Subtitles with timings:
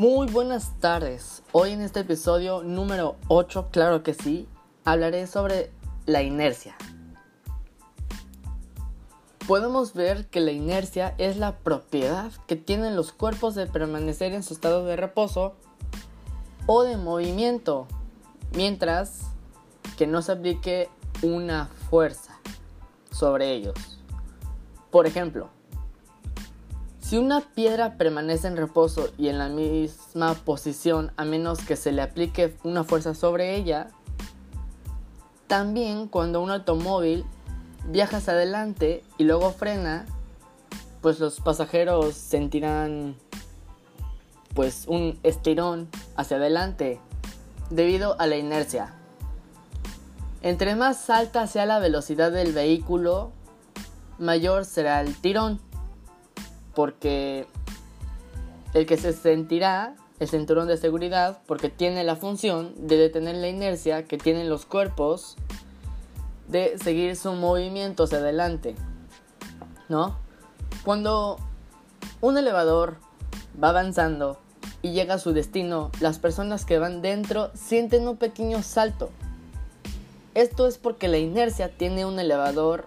[0.00, 1.42] Muy buenas tardes.
[1.52, 4.48] Hoy en este episodio número 8, claro que sí,
[4.82, 5.70] hablaré sobre
[6.06, 6.74] la inercia.
[9.46, 14.42] Podemos ver que la inercia es la propiedad que tienen los cuerpos de permanecer en
[14.42, 15.52] su estado de reposo
[16.64, 17.86] o de movimiento,
[18.56, 19.24] mientras
[19.98, 20.88] que no se aplique
[21.20, 22.40] una fuerza
[23.10, 23.74] sobre ellos.
[24.90, 25.50] Por ejemplo,
[27.10, 31.90] si una piedra permanece en reposo y en la misma posición a menos que se
[31.90, 33.88] le aplique una fuerza sobre ella,
[35.48, 37.24] también cuando un automóvil
[37.88, 40.06] viaja hacia adelante y luego frena,
[41.00, 43.16] pues los pasajeros sentirán
[44.54, 47.00] pues un estirón hacia adelante
[47.70, 48.94] debido a la inercia.
[50.42, 53.32] Entre más alta sea la velocidad del vehículo,
[54.20, 55.60] mayor será el tirón
[56.74, 57.46] porque
[58.74, 63.48] el que se sentirá el cinturón de seguridad porque tiene la función de detener la
[63.48, 65.36] inercia que tienen los cuerpos
[66.46, 68.74] de seguir su movimiento hacia adelante.
[69.88, 70.16] ¿No?
[70.84, 71.38] Cuando
[72.20, 72.96] un elevador
[73.62, 74.38] va avanzando
[74.82, 79.10] y llega a su destino, las personas que van dentro sienten un pequeño salto.
[80.34, 82.86] Esto es porque la inercia tiene un elevador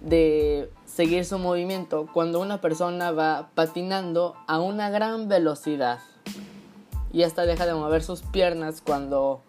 [0.00, 6.00] de seguir su movimiento cuando una persona va patinando a una gran velocidad.
[7.12, 9.40] Y hasta deja de mover sus piernas cuando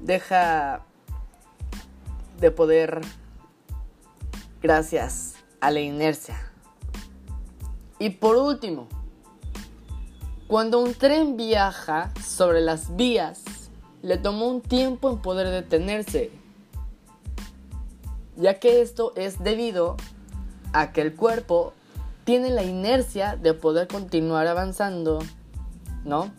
[0.00, 0.80] deja
[2.40, 3.02] de poder
[4.62, 6.40] gracias a la inercia.
[7.98, 8.88] Y por último,
[10.46, 13.42] cuando un tren viaja sobre las vías,
[14.00, 16.41] le tomó un tiempo en poder detenerse
[18.36, 19.96] ya que esto es debido
[20.72, 21.72] a que el cuerpo
[22.24, 25.18] tiene la inercia de poder continuar avanzando,
[26.04, 26.30] ¿no?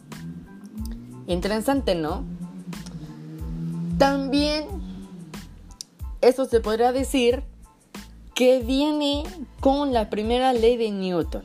[1.27, 2.23] Interesante, ¿no?
[3.97, 4.67] También
[6.21, 7.43] eso se podría decir
[8.33, 9.23] que viene
[9.59, 11.43] con la primera ley de Newton.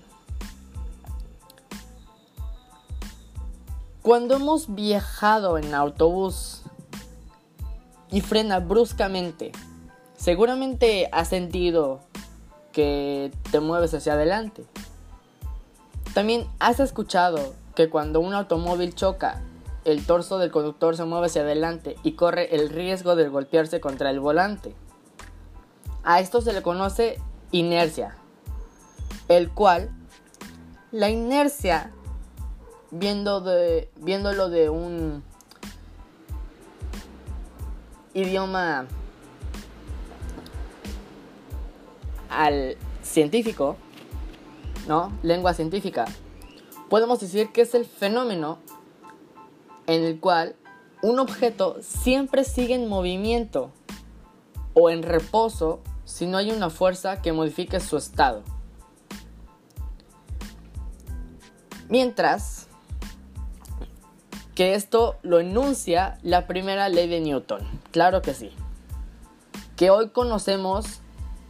[4.02, 6.62] Cuando hemos viajado en autobús
[8.10, 9.52] y frena bruscamente
[10.18, 12.00] Seguramente has sentido
[12.72, 14.64] que te mueves hacia adelante.
[16.12, 19.40] También has escuchado que cuando un automóvil choca,
[19.84, 24.10] el torso del conductor se mueve hacia adelante y corre el riesgo de golpearse contra
[24.10, 24.74] el volante.
[26.02, 27.20] A esto se le conoce
[27.52, 28.16] inercia,
[29.28, 29.90] el cual
[30.90, 31.92] la inercia,
[32.90, 35.22] viendo de, viéndolo de un
[38.14, 38.88] idioma
[42.30, 43.76] al científico,
[44.86, 45.12] ¿no?
[45.22, 46.04] Lengua científica,
[46.88, 48.58] podemos decir que es el fenómeno
[49.86, 50.56] en el cual
[51.02, 53.70] un objeto siempre sigue en movimiento
[54.74, 58.42] o en reposo si no hay una fuerza que modifique su estado.
[61.88, 62.66] Mientras
[64.54, 67.60] que esto lo enuncia la primera ley de Newton,
[67.92, 68.50] claro que sí,
[69.76, 71.00] que hoy conocemos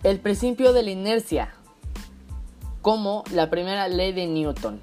[0.03, 1.55] el principio de la inercia,
[2.83, 4.81] como la primera ley de Newton,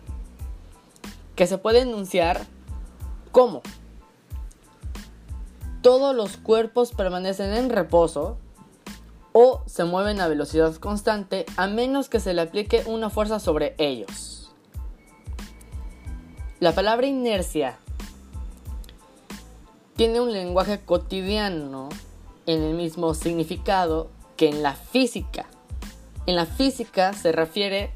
[1.35, 2.45] que se puede enunciar
[3.31, 3.61] como
[5.81, 8.37] todos los cuerpos permanecen en reposo
[9.33, 13.75] o se mueven a velocidad constante a menos que se le aplique una fuerza sobre
[13.77, 14.51] ellos.
[16.59, 17.77] La palabra inercia
[19.95, 21.89] tiene un lenguaje cotidiano
[22.45, 25.46] en el mismo significado que en la física.
[26.25, 27.91] En la física se refiere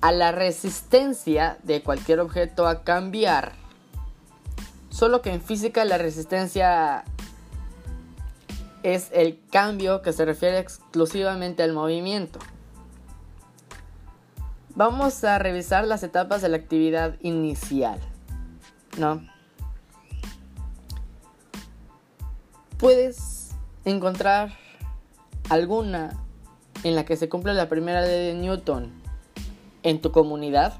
[0.00, 3.52] a la resistencia de cualquier objeto a cambiar.
[4.90, 7.04] Solo que en física la resistencia
[8.82, 12.38] es el cambio que se refiere exclusivamente al movimiento.
[14.74, 17.98] Vamos a revisar las etapas de la actividad inicial.
[18.96, 19.26] ¿No?
[22.78, 23.50] Puedes
[23.84, 24.56] encontrar
[25.48, 26.16] alguna
[26.84, 28.92] en la que se cumple la primera ley de Newton
[29.82, 30.78] en tu comunidad?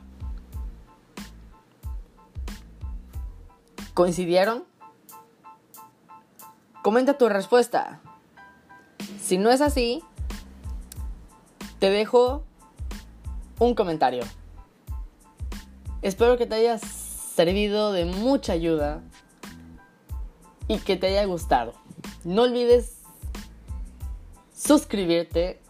[3.95, 4.65] ¿Coincidieron?
[6.83, 8.01] Comenta tu respuesta.
[9.21, 10.03] Si no es así,
[11.81, 12.45] te dejo
[13.59, 14.23] un comentario.
[16.03, 19.03] Espero que te haya servido de mucha ayuda
[20.69, 21.75] y que te haya gustado.
[22.25, 22.98] No olvides
[24.59, 25.61] suscribirte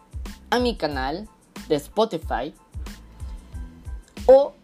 [0.50, 1.28] a mi canal
[1.68, 2.54] de Spotify
[4.26, 4.54] o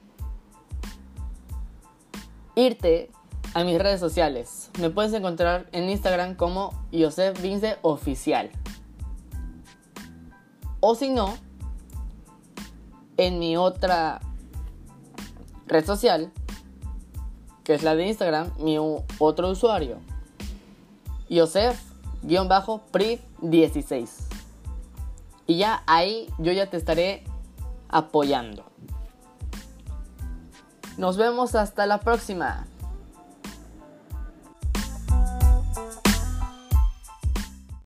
[2.56, 3.10] irte
[3.52, 4.70] a mis redes sociales.
[4.80, 8.50] Me puedes encontrar en Instagram como Joseph Vince Oficial.
[10.80, 11.34] O si no,
[13.16, 14.20] en mi otra
[15.66, 16.32] red social,
[17.62, 18.78] que es la de Instagram, mi
[19.18, 19.98] otro usuario,
[22.26, 24.08] Joseph-Pri16.
[25.46, 27.24] Y ya ahí yo ya te estaré
[27.88, 28.64] apoyando.
[30.96, 32.66] Nos vemos hasta la próxima.